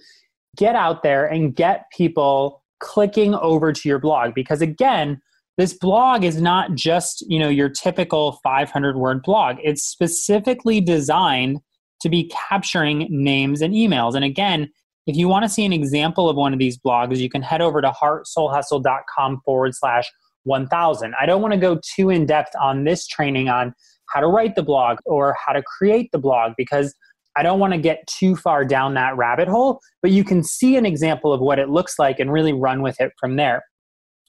get 0.57 0.77
out 0.77 1.03
there 1.03 1.27
and 1.27 1.57
get 1.57 1.87
people 1.97 2.63
clicking 2.79 3.35
over 3.35 3.73
to 3.73 3.89
your 3.89 3.99
blog 3.99 4.35
because, 4.35 4.61
again, 4.61 5.21
this 5.61 5.75
blog 5.75 6.25
is 6.25 6.41
not 6.41 6.75
just 6.75 7.25
you 7.29 7.39
know 7.39 7.49
your 7.49 7.69
typical 7.69 8.41
500 8.43 8.97
word 8.97 9.23
blog. 9.23 9.57
It's 9.63 9.83
specifically 9.83 10.81
designed 10.81 11.59
to 12.01 12.09
be 12.09 12.31
capturing 12.49 13.07
names 13.11 13.61
and 13.61 13.75
emails. 13.75 14.15
And 14.15 14.25
again 14.25 14.71
if 15.07 15.17
you 15.17 15.29
want 15.29 15.43
to 15.43 15.49
see 15.49 15.65
an 15.65 15.73
example 15.73 16.29
of 16.29 16.37
one 16.37 16.53
of 16.53 16.59
these 16.59 16.79
blogs 16.79 17.17
you 17.17 17.31
can 17.31 17.43
head 17.43 17.61
over 17.61 17.81
to 17.81 17.91
heartsoulhustle.com 17.91 19.41
forward 19.45 19.75
slash 19.75 20.09
1000 20.45 21.15
i 21.21 21.27
don't 21.27 21.43
want 21.43 21.53
to 21.53 21.59
go 21.59 21.81
too 21.95 22.11
in 22.11 22.27
depth 22.27 22.53
on 22.61 22.85
this 22.85 23.07
training 23.07 23.49
on 23.49 23.75
how 24.11 24.21
to 24.21 24.27
write 24.27 24.55
the 24.57 24.63
blog 24.63 24.99
or 25.07 25.35
how 25.45 25.53
to 25.53 25.63
create 25.63 26.11
the 26.13 26.19
blog 26.19 26.53
because 26.57 26.95
I 27.37 27.45
don't 27.45 27.61
want 27.61 27.73
to 27.73 27.79
get 27.79 28.05
too 28.09 28.35
far 28.35 28.65
down 28.65 28.95
that 28.95 29.17
rabbit 29.17 29.47
hole, 29.47 29.81
but 30.03 30.11
you 30.11 30.25
can 30.25 30.43
see 30.43 30.77
an 30.77 30.85
example 30.85 31.33
of 31.33 31.41
what 31.41 31.61
it 31.61 31.69
looks 31.69 31.97
like 31.97 32.19
and 32.19 32.33
really 32.33 32.53
run 32.53 32.83
with 32.83 33.01
it 33.01 33.13
from 33.21 33.37
there 33.37 33.63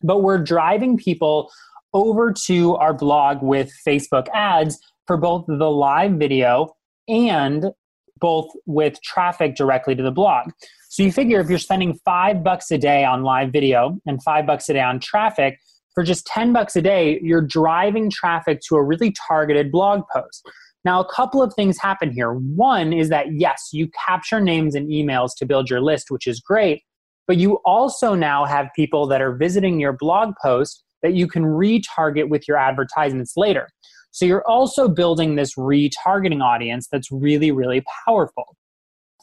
but 0.04 0.22
we're 0.22 0.38
driving 0.38 0.98
people 0.98 1.52
over 1.94 2.34
to 2.46 2.76
our 2.76 2.94
blog 2.94 3.42
with 3.42 3.72
Facebook 3.86 4.28
ads 4.34 4.80
for 5.08 5.18
both 5.18 5.46
the 5.48 5.70
live 5.70 6.14
video 6.14 6.74
and 7.08 7.72
both 8.20 8.48
with 8.66 9.02
traffic 9.02 9.56
directly 9.56 9.96
to 9.96 10.04
the 10.04 10.12
blog. 10.12 10.52
So 10.90 11.04
you 11.04 11.12
figure 11.12 11.40
if 11.40 11.50
you're 11.50 11.60
spending 11.60 11.98
five 12.06 12.44
bucks 12.44 12.70
a 12.72 12.78
day 12.78 13.04
on 13.04 13.24
live 13.24 13.52
video 13.52 14.00
and 14.06 14.22
five 14.24 14.46
bucks 14.46 14.70
a 14.70 14.74
day 14.74 14.82
on 14.82 15.00
traffic, 15.00 15.58
for 15.94 16.04
just 16.04 16.26
10 16.28 16.54
bucks 16.54 16.76
a 16.76 16.82
day, 16.82 17.20
you're 17.22 17.46
driving 17.46 18.10
traffic 18.10 18.62
to 18.68 18.76
a 18.76 18.84
really 18.84 19.14
targeted 19.28 19.72
blog 19.72 20.04
post. 20.14 20.50
Now, 20.86 21.02
a 21.02 21.14
couple 21.14 21.44
of 21.44 21.54
things 21.54 21.78
happen 21.78 22.12
here. 22.12 22.34
One 22.34 22.94
is 22.94 23.10
that 23.10 23.34
yes, 23.34 23.70
you 23.72 23.90
capture 24.08 24.40
names 24.40 24.74
and 24.74 24.90
emails 24.90 25.32
to 25.38 25.46
build 25.46 25.70
your 25.70 25.82
list, 25.82 26.10
which 26.10 26.28
is 26.28 26.40
great 26.40 26.84
but 27.28 27.38
you 27.38 27.60
also 27.66 28.16
now 28.16 28.46
have 28.46 28.70
people 28.76 29.08
that 29.08 29.22
are 29.22 29.36
visiting 29.36 29.80
your 29.80 29.94
blog 29.94 30.34
post 30.42 30.84
that 31.02 31.14
you 31.14 31.28
can 31.28 31.44
retarget 31.44 32.30
with 32.30 32.48
your 32.48 32.58
advertisements 32.58 33.34
later. 33.36 33.68
So 34.12 34.26
you're 34.26 34.48
also 34.48 34.88
building 34.88 35.36
this 35.36 35.56
retargeting 35.56 36.44
audience 36.44 36.88
that's 36.92 37.12
really, 37.12 37.52
really 37.52 37.84
powerful. 38.06 38.56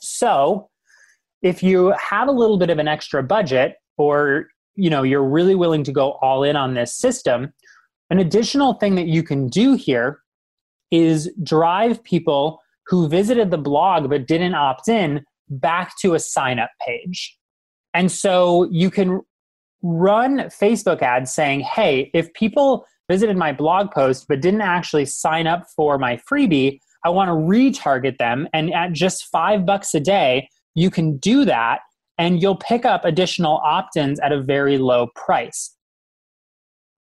So 0.01 0.69
if 1.43 1.63
you 1.63 1.95
have 1.99 2.29
a 2.29 2.33
little 2.33 2.59
bit 2.59 2.71
of 2.71 2.79
an 2.79 2.89
extra 2.89 3.23
budget 3.23 3.77
or 3.97 4.49
you 4.77 4.91
know 4.91 5.03
you're 5.03 5.29
really 5.29 5.55
willing 5.55 5.85
to 5.85 5.93
go 5.93 6.13
all 6.23 6.43
in 6.43 6.57
on 6.57 6.75
this 6.75 6.97
system, 6.97 7.53
an 8.11 8.19
additional 8.19 8.75
thing 8.75 8.95
that 8.95 9.07
you 9.07 9.23
can 9.23 9.49
do 9.49 9.75
here 9.75 10.21
is 10.91 11.31
drive 11.43 12.03
people 12.03 12.61
who 12.87 13.09
visited 13.09 13.51
the 13.51 13.59
blog 13.59 14.09
but 14.09 14.27
didn't 14.27 14.55
opt 14.55 14.89
in 14.89 15.25
back 15.51 15.93
to 16.01 16.15
a 16.15 16.19
sign 16.19 16.59
up 16.59 16.71
page. 16.87 17.38
And 17.99 18.13
so 18.13 18.69
you 18.71 18.93
can 18.93 19.23
run 19.83 20.39
Facebook 20.43 21.03
ads 21.03 21.33
saying, 21.33 21.63
hey, 21.63 22.13
if 22.15 22.33
people 22.33 22.87
visited 23.11 23.37
my 23.37 23.53
blog 23.53 23.91
post 23.91 24.27
but 24.29 24.41
didn't 24.41 24.61
actually 24.61 25.05
sign 25.05 25.49
up 25.49 25.67
for 25.75 25.99
my 25.99 26.17
freebie, 26.31 26.79
I 27.05 27.09
want 27.09 27.27
to 27.27 27.33
retarget 27.33 28.19
them. 28.19 28.47
And 28.53 28.73
at 28.73 28.93
just 28.93 29.25
five 29.33 29.67
bucks 29.67 29.97
a 29.97 30.01
day, 30.01 30.49
you 30.77 30.93
can 30.93 31.17
do 31.17 31.45
that 31.47 31.81
and 32.19 32.41
you'll 32.41 32.55
pick 32.55 32.85
up 32.85 33.05
additional 33.05 33.61
opt 33.65 33.97
ins 33.97 34.21
at 34.21 34.31
a 34.31 34.41
very 34.41 34.79
low 34.79 35.09
price. 35.17 35.75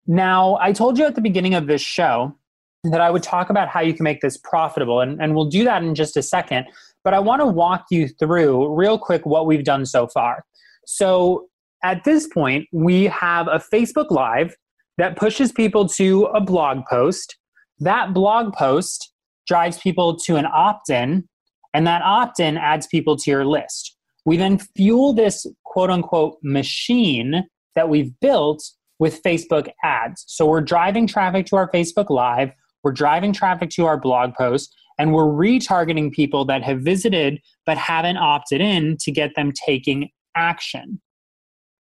Now, 0.07 0.57
I 0.62 0.71
told 0.71 0.98
you 0.98 1.03
at 1.03 1.15
the 1.15 1.21
beginning 1.21 1.55
of 1.55 1.67
this 1.67 1.81
show 1.81 2.38
that 2.86 3.01
I 3.01 3.12
would 3.12 3.24
talk 3.24 3.50
about 3.50 3.67
how 3.67 3.81
you 3.81 3.93
can 3.93 4.05
make 4.05 4.21
this 4.21 4.38
profitable, 4.38 5.01
and, 5.01 5.21
and 5.21 5.36
we'll 5.36 5.50
do 5.50 5.65
that 5.65 5.83
in 5.83 5.93
just 5.93 6.15
a 6.15 6.21
second. 6.21 6.67
But 7.03 7.13
I 7.13 7.19
want 7.19 7.41
to 7.41 7.45
walk 7.48 7.88
you 7.91 8.07
through 8.07 8.74
real 8.74 8.98
quick 8.98 9.25
what 9.25 9.45
we've 9.45 9.65
done 9.65 9.86
so 9.86 10.07
far. 10.07 10.45
So 10.91 11.50
at 11.84 12.03
this 12.03 12.25
point, 12.27 12.67
we 12.74 13.03
have 13.05 13.48
a 13.48 13.62
Facebook 13.72 14.10
Live 14.10 14.55
that 14.98 15.17
pushes 15.17 15.51
people 15.51 15.88
to 15.89 16.25
a 16.25 16.41
blog 16.41 16.84
post. 16.89 17.38
That 17.77 18.12
blog 18.12 18.53
post 18.53 19.13
drives 19.48 19.77
people 19.77 20.17
to 20.22 20.36
an 20.36 20.48
opt 20.51 20.89
in, 20.89 21.29
and 21.75 21.86
that 21.86 22.01
opt 22.01 22.39
in 22.39 22.58
adds 22.58 22.88
people 22.88 23.15
to 23.17 23.29
your 23.29 23.46
list. 23.46 23.96
We 24.25 24.36
then 24.36 24.58
fuel 24.75 25.13
this 25.13 25.46
quote 25.63 25.91
unquote 25.91 26.39
machine 26.41 27.48
that 27.75 27.88
we've 27.88 28.12
built 28.19 28.63
with 28.98 29.22
Facebook 29.22 29.69
ads. 29.84 30.25
So 30.27 30.48
we're 30.48 30.60
driving 30.60 31.05
traffic 31.05 31.46
to 31.48 31.55
our 31.55 31.69
Facebook 31.69 32.10
Live, 32.10 32.51
we're 32.84 32.93
driving 32.93 33.31
traffic 33.31 33.69
to 33.72 33.86
our 33.86 33.98
blog 33.98 34.34
post, 34.34 34.75
and 34.98 35.13
we're 35.13 35.25
retargeting 35.25 36.12
people 36.12 36.46
that 36.46 36.63
have 36.63 36.81
visited 36.81 37.39
but 37.67 37.77
haven't 37.77 38.17
opted 38.17 38.60
in 38.60 38.98
to 39.01 39.12
get 39.12 39.36
them 39.36 39.51
taking 39.51 40.10
action. 40.36 41.01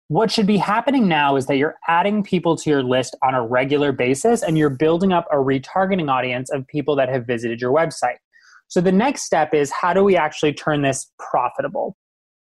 What 0.09 0.29
should 0.29 0.45
be 0.45 0.57
happening 0.57 1.07
now 1.07 1.35
is 1.37 1.47
that 1.47 1.57
you're 1.57 1.77
adding 1.87 2.23
people 2.23 2.55
to 2.57 2.69
your 2.69 2.83
list 2.83 3.15
on 3.23 3.33
a 3.33 3.45
regular 3.45 3.91
basis 3.91 4.43
and 4.43 4.57
you're 4.57 4.69
building 4.69 5.11
up 5.11 5.25
a 5.31 5.37
retargeting 5.37 6.11
audience 6.11 6.51
of 6.51 6.67
people 6.67 6.95
that 6.97 7.09
have 7.09 7.25
visited 7.25 7.61
your 7.61 7.73
website. 7.73 8.17
So 8.67 8.81
the 8.81 8.91
next 8.91 9.23
step 9.23 9.53
is 9.53 9.71
how 9.71 9.93
do 9.93 10.03
we 10.03 10.15
actually 10.15 10.53
turn 10.53 10.81
this 10.81 11.11
profitable? 11.19 11.95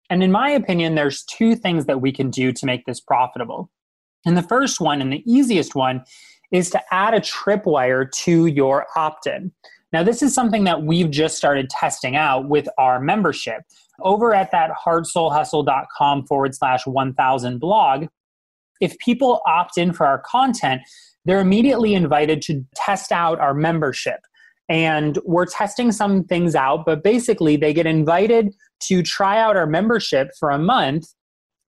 And 0.09 0.23
in 0.23 0.33
my 0.33 0.51
opinion, 0.51 0.95
there's 0.95 1.23
two 1.25 1.55
things 1.55 1.87
that 1.87 2.01
we 2.01 2.13
can 2.13 2.31
do 2.31 2.53
to 2.53 2.67
make 2.67 2.87
this 2.87 3.01
profitable. 3.01 3.71
And 4.27 4.37
the 4.37 4.43
first 4.43 4.81
one 4.81 5.01
and 5.01 5.13
the 5.13 5.23
easiest 5.25 5.75
one 5.75 6.03
is 6.53 6.71
to 6.71 6.83
add 6.93 7.15
a 7.15 7.21
tripwire 7.21 8.11
to 8.11 8.47
your 8.47 8.87
opt 8.97 9.27
in. 9.27 9.53
Now, 9.93 10.03
this 10.03 10.23
is 10.23 10.35
something 10.35 10.65
that 10.65 10.83
we've 10.83 11.11
just 11.11 11.37
started 11.37 11.71
testing 11.71 12.17
out 12.17 12.49
with 12.49 12.69
our 12.79 13.01
membership 13.01 13.63
over 14.03 14.35
at 14.35 14.51
that 14.53 14.71
heartsoulhustle.com 14.85 16.27
forward 16.27 16.55
slash 16.55 16.87
1000 16.87 17.59
blog, 17.59 18.07
if 18.81 18.99
people 18.99 19.41
opt 19.47 19.77
in 19.79 19.93
for 19.93 20.07
our 20.07 20.23
content, 20.25 20.83
they're 21.25 21.41
immediately 21.41 21.95
invited 21.95 22.43
to 22.43 22.65
test 22.75 23.13
out 23.13 23.39
our 23.39 23.55
membership. 23.55 24.21
And 24.69 25.19
we're 25.25 25.47
testing 25.47 25.93
some 25.93 26.25
things 26.25 26.55
out, 26.55 26.85
but 26.87 27.03
basically, 27.03 27.57
they 27.57 27.75
get 27.75 27.87
invited 27.87 28.55
to 28.85 29.03
try 29.03 29.39
out 29.41 29.57
our 29.57 29.67
membership 29.67 30.29
for 30.39 30.51
a 30.51 30.59
month, 30.59 31.07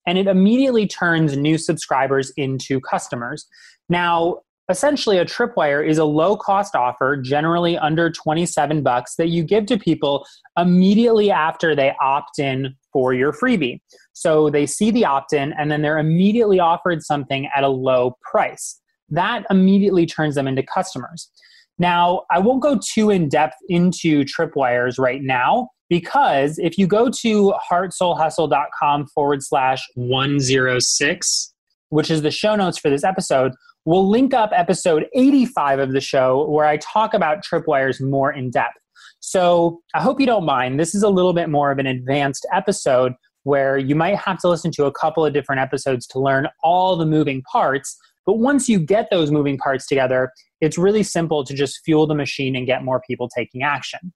and 0.07 0.19
it 0.19 0.27
immediately 0.27 0.87
turns 0.87 1.37
new 1.37 1.57
subscribers 1.57 2.31
into 2.37 2.79
customers. 2.81 3.47
Now, 3.89 4.41
essentially 4.71 5.19
a 5.19 5.25
tripwire 5.25 5.87
is 5.87 5.99
a 5.99 6.05
low 6.05 6.37
cost 6.37 6.75
offer 6.75 7.17
generally 7.17 7.79
under 7.79 8.11
27 8.11 8.83
bucks 8.83 9.15
that 9.17 9.29
you 9.29 9.43
give 9.43 9.67
to 9.67 9.79
people 9.79 10.27
immediately 10.59 11.31
after 11.31 11.75
they 11.75 11.95
opt 12.01 12.39
in 12.39 12.75
for 12.93 13.15
your 13.15 13.33
freebie. 13.33 13.81
So 14.13 14.51
they 14.51 14.67
see 14.67 14.91
the 14.91 15.05
opt 15.05 15.33
in 15.33 15.53
and 15.55 15.71
then 15.71 15.83
they're 15.83 15.99
immediately 15.99 16.61
offered 16.61 17.03
something 17.03 17.49
at 17.55 17.65
a 17.65 17.69
low 17.69 18.17
price. 18.23 18.81
That 19.09 19.45
immediately 19.51 20.07
turns 20.07 20.35
them 20.35 20.47
into 20.47 20.63
customers. 20.63 21.31
Now 21.79 22.25
i 22.31 22.39
won't 22.39 22.63
go 22.63 22.79
too 22.79 23.11
in 23.11 23.29
depth 23.29 23.57
into 23.69 24.25
tripwires 24.25 24.99
right 24.99 25.23
now 25.23 25.71
because 25.89 26.59
if 26.59 26.77
you 26.77 26.87
go 26.87 27.09
to 27.09 27.55
heartsoulhustle.com 27.71 29.07
forward 29.09 29.43
slash 29.43 29.83
106 29.95 31.55
which 31.91 32.11
is 32.11 32.23
the 32.23 32.31
show 32.31 32.57
notes 32.57 32.79
for 32.79 32.89
this 32.89 33.05
episode 33.05 33.53
We'll 33.91 34.09
link 34.09 34.35
up 34.35 34.51
episode 34.55 35.07
85 35.17 35.81
of 35.81 35.93
the 35.93 36.01
show 36.01 36.49
where 36.49 36.65
I 36.65 36.77
talk 36.77 37.13
about 37.13 37.45
tripwires 37.45 38.01
more 38.01 38.33
in 38.33 38.49
depth. 38.49 38.79
So 39.19 39.81
I 39.97 40.01
hope 40.01 40.21
you 40.21 40.27
don't 40.27 40.45
mind. 40.45 40.79
This 40.79 40.95
is 40.95 41.03
a 41.03 41.09
little 41.09 41.33
bit 41.33 41.49
more 41.49 41.73
of 41.73 41.81
an 41.81 41.89
advanced 41.89 42.47
episode 42.55 43.15
where 43.43 43.79
you 43.79 43.97
might 43.97 44.15
have 44.15 44.39
to 44.43 44.49
listen 44.49 44.71
to 44.77 44.85
a 44.85 44.93
couple 44.93 45.27
of 45.27 45.33
different 45.33 45.61
episodes 45.61 46.07
to 46.07 46.21
learn 46.21 46.47
all 46.63 46.97
the 46.97 47.05
moving 47.05 47.43
parts. 47.51 47.99
But 48.27 48.39
once 48.39 48.69
you 48.69 48.79
get 48.79 49.09
those 49.11 49.33
moving 49.33 49.59
parts 49.59 49.89
together, 49.89 50.31
it's 50.61 50.79
really 50.79 51.03
simple 51.03 51.43
to 51.45 51.53
just 51.53 51.81
fuel 51.85 52.07
the 52.07 52.15
machine 52.15 52.55
and 52.55 52.69
get 52.69 52.85
more 52.85 53.03
people 53.05 53.29
taking 53.29 53.65
action. 53.65 54.13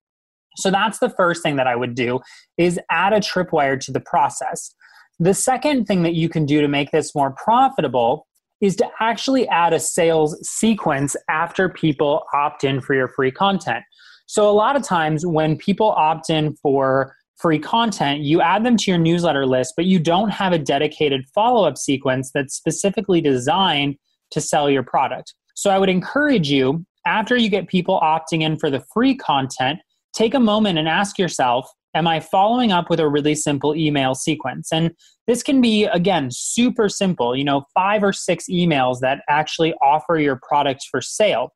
So 0.57 0.71
that's 0.71 1.01
the 1.01 1.11
first 1.11 1.43
thing 1.43 1.57
that 1.57 1.67
I 1.67 1.75
would 1.75 1.97
do 1.97 2.21
is 2.59 2.79
add 2.93 3.13
a 3.13 3.19
tripwire 3.19 3.81
to 3.81 3.91
the 3.91 3.99
process. 3.99 4.73
The 5.19 5.35
second 5.35 5.87
thing 5.87 6.05
that 6.05 6.15
you 6.15 6.29
can 6.29 6.47
do 6.47 6.61
to 6.61 6.69
make 6.69 6.93
this 6.93 7.13
more 7.13 7.33
profitable 7.33 8.29
is 8.65 8.77
to 8.77 8.89
actually 8.99 9.47
add 9.49 9.75
a 9.75 9.79
sales 9.79 10.37
sequence 10.49 11.15
after 11.29 11.69
people 11.69 12.25
opt 12.33 12.65
in 12.65 12.81
for 12.81 12.95
your 12.95 13.09
free 13.09 13.31
content. 13.31 13.85
So, 14.27 14.49
a 14.49 14.53
lot 14.53 14.75
of 14.75 14.83
times 14.83 15.27
when 15.27 15.59
people 15.59 15.91
opt 15.91 16.31
in 16.31 16.57
for 16.57 17.15
free 17.37 17.59
content, 17.59 18.21
you 18.21 18.41
add 18.41 18.65
them 18.65 18.79
to 18.79 18.91
your 18.91 18.99
newsletter 18.99 19.45
list, 19.45 19.75
but 19.77 19.85
you 19.85 19.99
don't 19.99 20.31
have 20.31 20.53
a 20.55 20.59
dedicated 20.59 21.27
follow 21.35 21.69
up 21.69 21.77
sequence 21.77 22.31
that's 22.33 22.55
specifically 22.55 23.21
designed 23.21 23.97
to 24.31 24.41
sell 24.41 24.71
your 24.71 24.83
product. 24.83 25.35
So, 25.55 25.71
I 25.71 25.79
would 25.79 25.91
encourage 25.91 26.51
you 26.51 26.87
after 27.07 27.37
you 27.37 27.51
get 27.51 27.69
people 27.69 28.01
opting 28.03 28.43
in 28.43 28.57
for 28.57 28.71
the 28.71 28.83
free 28.95 29.15
content, 29.15 29.81
take 30.15 30.33
a 30.33 30.41
moment 30.41 30.79
and 30.79 30.89
ask 30.89 31.19
yourself, 31.19 31.71
Am 31.95 32.09
I 32.09 32.19
following 32.19 32.73
up 32.73 32.91
with 32.91 32.99
a 32.99 33.09
really 33.09 33.35
simple 33.37 33.77
email 33.77 34.15
sequence? 34.15 34.73
And 34.73 34.91
this 35.29 35.43
can 35.43 35.61
be, 35.61 35.85
again, 35.85 36.29
super 36.31 36.89
simple, 36.89 37.37
you 37.37 37.45
know, 37.45 37.65
five 37.73 38.03
or 38.03 38.13
six 38.13 38.47
emails 38.51 38.99
that 39.01 39.21
actually 39.29 39.75
offer 39.75 40.19
your 40.19 40.41
product 40.47 40.87
for 40.91 41.01
sale. 41.01 41.53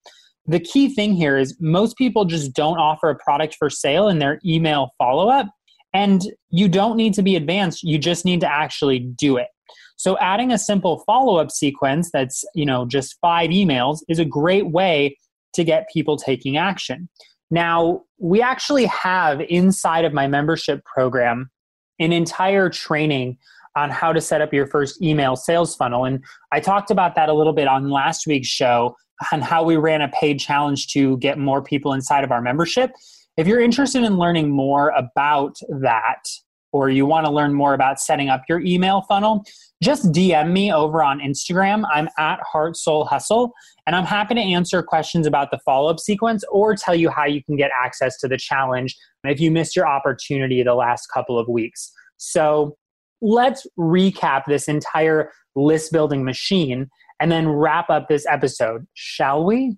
The 0.46 0.60
key 0.60 0.94
thing 0.94 1.14
here 1.14 1.36
is 1.36 1.56
most 1.60 1.98
people 1.98 2.24
just 2.24 2.52
don't 2.52 2.78
offer 2.78 3.10
a 3.10 3.16
product 3.16 3.56
for 3.58 3.68
sale 3.68 4.08
in 4.08 4.20
their 4.20 4.40
email 4.46 4.90
follow 4.96 5.28
up. 5.28 5.46
And 5.92 6.22
you 6.50 6.68
don't 6.68 6.96
need 6.96 7.14
to 7.14 7.22
be 7.22 7.34
advanced, 7.34 7.82
you 7.82 7.98
just 7.98 8.24
need 8.24 8.40
to 8.40 8.50
actually 8.50 9.00
do 9.00 9.36
it. 9.38 9.48
So 9.96 10.16
adding 10.18 10.52
a 10.52 10.58
simple 10.58 11.02
follow-up 11.06 11.50
sequence 11.50 12.10
that's, 12.12 12.44
you 12.54 12.64
know, 12.64 12.86
just 12.86 13.16
5 13.20 13.50
emails 13.50 13.98
is 14.08 14.20
a 14.20 14.24
great 14.24 14.70
way 14.70 15.16
to 15.54 15.64
get 15.64 15.88
people 15.92 16.16
taking 16.16 16.56
action. 16.56 17.08
Now, 17.50 18.02
we 18.18 18.42
actually 18.42 18.86
have 18.86 19.40
inside 19.40 20.04
of 20.04 20.12
my 20.12 20.26
membership 20.26 20.84
program 20.84 21.50
an 21.98 22.12
entire 22.12 22.68
training 22.68 23.38
on 23.76 23.90
how 23.90 24.12
to 24.12 24.20
set 24.20 24.40
up 24.40 24.52
your 24.52 24.66
first 24.66 25.00
email 25.02 25.36
sales 25.36 25.74
funnel. 25.76 26.04
And 26.04 26.22
I 26.52 26.60
talked 26.60 26.90
about 26.90 27.14
that 27.14 27.28
a 27.28 27.32
little 27.32 27.52
bit 27.52 27.68
on 27.68 27.90
last 27.90 28.26
week's 28.26 28.48
show 28.48 28.96
on 29.32 29.40
how 29.40 29.62
we 29.62 29.76
ran 29.76 30.02
a 30.02 30.08
paid 30.08 30.40
challenge 30.40 30.88
to 30.88 31.16
get 31.18 31.38
more 31.38 31.62
people 31.62 31.92
inside 31.92 32.24
of 32.24 32.32
our 32.32 32.42
membership. 32.42 32.90
If 33.36 33.46
you're 33.46 33.60
interested 33.60 34.02
in 34.02 34.18
learning 34.18 34.50
more 34.50 34.90
about 34.90 35.56
that, 35.68 36.24
or 36.72 36.90
you 36.90 37.06
want 37.06 37.26
to 37.26 37.32
learn 37.32 37.54
more 37.54 37.74
about 37.74 38.00
setting 38.00 38.28
up 38.28 38.42
your 38.48 38.60
email 38.60 39.02
funnel, 39.02 39.44
just 39.82 40.12
DM 40.12 40.52
me 40.52 40.72
over 40.72 41.02
on 41.02 41.20
Instagram. 41.20 41.84
I'm 41.92 42.08
at 42.18 42.40
Heart 42.40 42.76
Soul 42.76 43.04
Hustle, 43.04 43.52
and 43.86 43.94
I'm 43.94 44.04
happy 44.04 44.34
to 44.34 44.40
answer 44.40 44.82
questions 44.82 45.26
about 45.26 45.50
the 45.50 45.58
follow 45.64 45.90
up 45.90 46.00
sequence 46.00 46.44
or 46.50 46.74
tell 46.74 46.94
you 46.94 47.10
how 47.10 47.24
you 47.24 47.42
can 47.44 47.56
get 47.56 47.70
access 47.82 48.18
to 48.18 48.28
the 48.28 48.36
challenge 48.36 48.96
if 49.24 49.40
you 49.40 49.50
missed 49.50 49.76
your 49.76 49.86
opportunity 49.86 50.62
the 50.62 50.74
last 50.74 51.06
couple 51.06 51.38
of 51.38 51.48
weeks. 51.48 51.92
So 52.16 52.76
let's 53.20 53.66
recap 53.78 54.42
this 54.46 54.68
entire 54.68 55.30
list 55.54 55.92
building 55.92 56.24
machine 56.24 56.88
and 57.20 57.32
then 57.32 57.48
wrap 57.48 57.90
up 57.90 58.08
this 58.08 58.26
episode, 58.26 58.86
shall 58.94 59.44
we? 59.44 59.76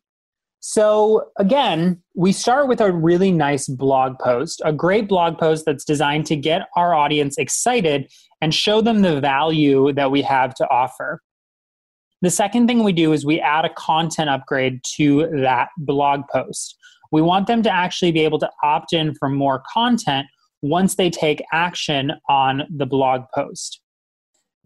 So, 0.62 1.30
again, 1.38 2.02
we 2.14 2.32
start 2.32 2.68
with 2.68 2.82
a 2.82 2.92
really 2.92 3.32
nice 3.32 3.66
blog 3.66 4.18
post, 4.18 4.60
a 4.62 4.74
great 4.74 5.08
blog 5.08 5.38
post 5.38 5.64
that's 5.64 5.86
designed 5.86 6.26
to 6.26 6.36
get 6.36 6.68
our 6.76 6.94
audience 6.94 7.38
excited 7.38 8.12
and 8.42 8.54
show 8.54 8.82
them 8.82 9.00
the 9.00 9.20
value 9.20 9.90
that 9.94 10.10
we 10.10 10.20
have 10.20 10.54
to 10.56 10.68
offer. 10.68 11.22
The 12.20 12.30
second 12.30 12.68
thing 12.68 12.84
we 12.84 12.92
do 12.92 13.14
is 13.14 13.24
we 13.24 13.40
add 13.40 13.64
a 13.64 13.72
content 13.72 14.28
upgrade 14.28 14.80
to 14.96 15.28
that 15.40 15.68
blog 15.78 16.22
post. 16.30 16.76
We 17.10 17.22
want 17.22 17.46
them 17.46 17.62
to 17.62 17.70
actually 17.70 18.12
be 18.12 18.20
able 18.20 18.38
to 18.40 18.50
opt 18.62 18.92
in 18.92 19.14
for 19.14 19.30
more 19.30 19.62
content 19.72 20.26
once 20.60 20.94
they 20.94 21.08
take 21.08 21.42
action 21.54 22.12
on 22.28 22.64
the 22.68 22.84
blog 22.84 23.22
post. 23.34 23.80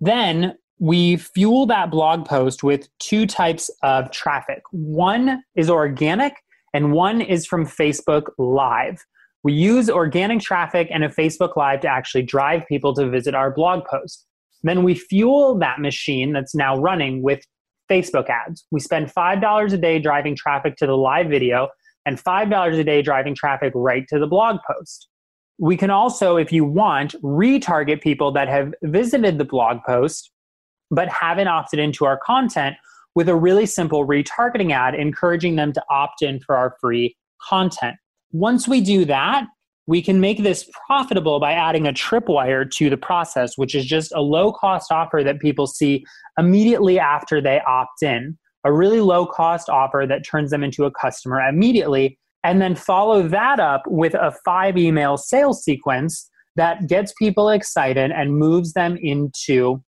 Then 0.01 0.57
we 0.79 1.17
fuel 1.17 1.67
that 1.67 1.91
blog 1.91 2.27
post 2.27 2.63
with 2.63 2.89
two 2.99 3.27
types 3.27 3.71
of 3.83 4.11
traffic. 4.11 4.63
One 4.73 5.43
is 5.55 5.71
organic, 5.71 6.35
and 6.73 6.93
one 6.93 7.21
is 7.21 7.47
from 7.47 7.65
Facebook 7.65 8.31
Live. 8.39 9.05
We 9.45 9.53
use 9.53 9.89
organic 9.89 10.41
traffic 10.41 10.89
and 10.91 11.05
a 11.05 11.09
Facebook 11.09 11.57
Live 11.57 11.81
to 11.81 11.89
actually 11.89 12.23
drive 12.23 12.67
people 12.67 12.95
to 12.95 13.09
visit 13.09 13.35
our 13.35 13.51
blog 13.53 13.85
post. 13.85 14.27
Then 14.63 14.83
we 14.83 14.95
fuel 14.95 15.59
that 15.59 15.81
machine 15.81 16.33
that's 16.33 16.55
now 16.55 16.77
running 16.79 17.23
with 17.23 17.45
Facebook 17.91 18.29
ads. 18.31 18.65
We 18.71 18.81
spend 18.81 19.13
$5 19.13 19.73
a 19.73 19.77
day 19.77 19.99
driving 19.99 20.35
traffic 20.35 20.77
to 20.77 20.87
the 20.87 20.97
live 20.97 21.29
video 21.29 21.69
and 22.07 22.23
$5 22.23 22.79
a 22.79 22.85
day 22.85 23.03
driving 23.03 23.35
traffic 23.35 23.73
right 23.75 24.07
to 24.09 24.19
the 24.19 24.27
blog 24.27 24.59
post. 24.67 25.09
We 25.59 25.77
can 25.77 25.91
also, 25.91 26.37
if 26.37 26.51
you 26.51 26.65
want, 26.65 27.15
retarget 27.23 28.03
people 28.03 28.33
that 28.33 28.49
have 28.49 28.73
visited 28.83 29.39
the 29.39 29.45
blog 29.45 29.79
post 29.87 30.31
but 30.91 31.09
haven't 31.09 31.49
opted 31.49 31.79
into 31.79 32.05
our 32.05 32.19
content 32.19 32.77
with 33.15 33.29
a 33.29 33.37
really 33.37 33.67
simple 33.67 34.07
retargeting 34.07 34.73
ad, 34.73 34.95
encouraging 34.95 35.57
them 35.57 35.73
to 35.73 35.83
opt 35.91 36.23
in 36.23 36.41
for 36.41 36.57
our 36.57 36.77
free 36.81 37.17
content. 37.41 37.97
Once 38.33 38.67
we 38.67 38.81
do 38.81 39.05
that, 39.05 39.47
we 39.87 40.01
can 40.01 40.19
make 40.19 40.43
this 40.43 40.69
profitable 40.87 41.39
by 41.39 41.53
adding 41.53 41.87
a 41.87 41.93
tripwire 41.93 42.69
to 42.71 42.89
the 42.89 42.97
process, 42.97 43.57
which 43.57 43.75
is 43.75 43.85
just 43.85 44.13
a 44.15 44.21
low 44.21 44.51
cost 44.51 44.91
offer 44.91 45.23
that 45.23 45.41
people 45.41 45.67
see 45.67 46.05
immediately 46.39 46.99
after 46.99 47.41
they 47.41 47.61
opt 47.67 48.03
in. 48.03 48.39
A 48.65 48.73
really 48.73 49.01
low 49.01 49.27
cost 49.27 49.69
offer 49.69 50.07
that 50.09 50.25
turns 50.25 50.51
them 50.51 50.65
into 50.65 50.85
a 50.85 50.91
customer 50.91 51.41
immediately. 51.41 52.19
And 52.43 52.61
then 52.61 52.75
follow 52.75 53.27
that 53.29 53.61
up 53.61 53.83
with 53.87 54.15
a 54.15 54.35
five 54.45 54.77
email 54.77 55.17
sales 55.17 55.63
sequence 55.63 56.31
that 56.57 56.87
gets 56.87 57.13
people 57.19 57.51
excited 57.51 58.11
and 58.11 58.37
moves 58.37 58.73
them 58.73 58.97
into 59.01 59.83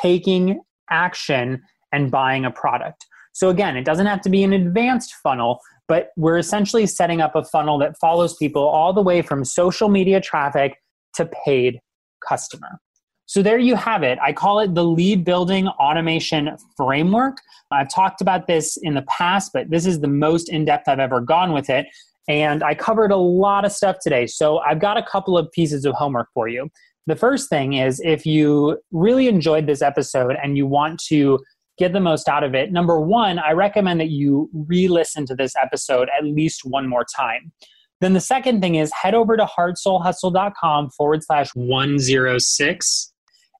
taking 0.00 0.60
action 0.90 1.62
and 1.92 2.10
buying 2.10 2.44
a 2.44 2.50
product. 2.50 3.06
So, 3.34 3.48
again, 3.48 3.76
it 3.76 3.84
doesn't 3.84 4.06
have 4.06 4.20
to 4.22 4.30
be 4.30 4.42
an 4.44 4.52
advanced 4.52 5.14
funnel, 5.22 5.60
but 5.88 6.10
we're 6.16 6.38
essentially 6.38 6.86
setting 6.86 7.20
up 7.20 7.34
a 7.34 7.44
funnel 7.44 7.78
that 7.78 7.98
follows 7.98 8.36
people 8.36 8.62
all 8.62 8.92
the 8.92 9.02
way 9.02 9.22
from 9.22 9.44
social 9.44 9.88
media 9.88 10.20
traffic 10.20 10.76
to 11.14 11.28
paid 11.44 11.80
customer. 12.26 12.80
So, 13.26 13.42
there 13.42 13.58
you 13.58 13.74
have 13.76 14.02
it. 14.02 14.18
I 14.22 14.32
call 14.32 14.60
it 14.60 14.74
the 14.74 14.84
lead 14.84 15.24
building 15.24 15.66
automation 15.68 16.56
framework. 16.76 17.38
I've 17.70 17.88
talked 17.88 18.20
about 18.20 18.46
this 18.46 18.76
in 18.82 18.94
the 18.94 19.02
past, 19.02 19.52
but 19.54 19.70
this 19.70 19.86
is 19.86 20.00
the 20.00 20.08
most 20.08 20.50
in 20.50 20.66
depth 20.66 20.88
I've 20.88 20.98
ever 20.98 21.20
gone 21.20 21.52
with 21.52 21.70
it. 21.70 21.86
And 22.28 22.62
I 22.62 22.74
covered 22.74 23.10
a 23.10 23.16
lot 23.16 23.64
of 23.64 23.72
stuff 23.72 23.96
today. 24.02 24.26
So, 24.26 24.58
I've 24.58 24.80
got 24.80 24.98
a 24.98 25.02
couple 25.02 25.38
of 25.38 25.50
pieces 25.52 25.86
of 25.86 25.94
homework 25.94 26.28
for 26.34 26.48
you. 26.48 26.68
The 27.06 27.16
first 27.16 27.48
thing 27.48 27.74
is 27.74 28.00
if 28.04 28.24
you 28.24 28.78
really 28.92 29.28
enjoyed 29.28 29.66
this 29.66 29.82
episode 29.82 30.36
and 30.42 30.56
you 30.56 30.66
want 30.66 31.02
to 31.08 31.38
get 31.78 31.92
the 31.92 32.00
most 32.00 32.28
out 32.28 32.44
of 32.44 32.54
it, 32.54 32.70
number 32.70 33.00
one, 33.00 33.38
I 33.38 33.52
recommend 33.52 34.00
that 34.00 34.10
you 34.10 34.48
re 34.52 34.88
listen 34.88 35.26
to 35.26 35.34
this 35.34 35.54
episode 35.60 36.08
at 36.16 36.24
least 36.24 36.60
one 36.64 36.88
more 36.88 37.04
time. 37.04 37.52
Then 38.00 38.12
the 38.12 38.20
second 38.20 38.60
thing 38.60 38.76
is 38.76 38.92
head 38.92 39.14
over 39.14 39.36
to 39.36 39.44
heartsoulhustle.com 39.44 40.90
forward 40.90 41.22
slash 41.22 41.50
106 41.54 43.12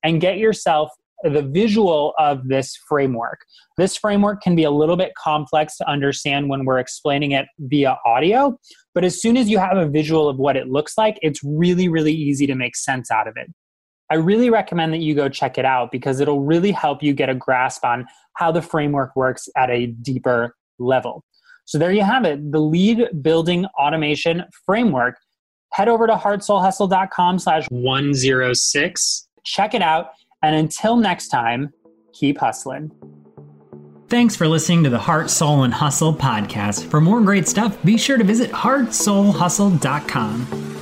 and 0.02 0.20
get 0.20 0.38
yourself 0.38 0.90
the 1.22 1.42
visual 1.42 2.14
of 2.18 2.48
this 2.48 2.76
framework. 2.88 3.40
This 3.76 3.96
framework 3.96 4.42
can 4.42 4.54
be 4.54 4.64
a 4.64 4.70
little 4.70 4.96
bit 4.96 5.12
complex 5.14 5.76
to 5.78 5.88
understand 5.88 6.48
when 6.48 6.64
we're 6.64 6.78
explaining 6.78 7.32
it 7.32 7.46
via 7.58 7.96
audio, 8.04 8.58
but 8.94 9.04
as 9.04 9.20
soon 9.20 9.36
as 9.36 9.48
you 9.48 9.58
have 9.58 9.76
a 9.76 9.88
visual 9.88 10.28
of 10.28 10.36
what 10.38 10.56
it 10.56 10.68
looks 10.68 10.98
like, 10.98 11.18
it's 11.22 11.40
really, 11.42 11.88
really 11.88 12.12
easy 12.12 12.46
to 12.46 12.54
make 12.54 12.76
sense 12.76 13.10
out 13.10 13.28
of 13.28 13.34
it. 13.36 13.48
I 14.10 14.16
really 14.16 14.50
recommend 14.50 14.92
that 14.92 14.98
you 14.98 15.14
go 15.14 15.28
check 15.28 15.56
it 15.56 15.64
out 15.64 15.90
because 15.90 16.20
it'll 16.20 16.42
really 16.42 16.70
help 16.70 17.02
you 17.02 17.14
get 17.14 17.30
a 17.30 17.34
grasp 17.34 17.84
on 17.84 18.06
how 18.36 18.52
the 18.52 18.60
framework 18.60 19.16
works 19.16 19.48
at 19.56 19.70
a 19.70 19.86
deeper 19.86 20.54
level. 20.78 21.24
So 21.64 21.78
there 21.78 21.92
you 21.92 22.02
have 22.02 22.24
it, 22.24 22.52
the 22.52 22.60
lead 22.60 23.08
building 23.22 23.64
automation 23.78 24.44
framework. 24.66 25.16
Head 25.72 25.88
over 25.88 26.06
to 26.06 26.14
heartsoulhustle.com 26.14 27.38
slash 27.38 27.66
106. 27.70 29.28
Check 29.44 29.74
it 29.74 29.82
out 29.82 30.10
and 30.42 30.56
until 30.56 30.96
next 30.96 31.28
time, 31.28 31.72
keep 32.12 32.38
hustling. 32.38 32.90
Thanks 34.08 34.34
for 34.36 34.46
listening 34.46 34.84
to 34.84 34.90
the 34.90 34.98
Heart, 34.98 35.30
Soul, 35.30 35.62
and 35.62 35.72
Hustle 35.72 36.14
podcast. 36.14 36.90
For 36.90 37.00
more 37.00 37.22
great 37.22 37.48
stuff, 37.48 37.82
be 37.82 37.96
sure 37.96 38.18
to 38.18 38.24
visit 38.24 38.50
heartsoulhustle.com. 38.50 40.81